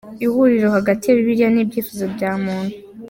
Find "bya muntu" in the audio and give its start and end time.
2.13-2.75